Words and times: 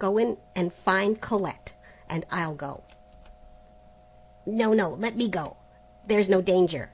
Go 0.00 0.18
in 0.18 0.36
and 0.56 0.72
find 0.74 1.20
Colette, 1.20 1.72
and 2.10 2.26
I'll 2.28 2.56
go." 2.56 2.82
"No, 4.44 4.72
no, 4.74 4.88
let 4.90 5.14
me 5.16 5.28
go, 5.28 5.58
there's 6.08 6.28
no 6.28 6.42
danger." 6.42 6.90